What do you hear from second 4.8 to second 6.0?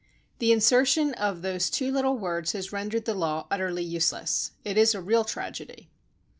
a real tragedy.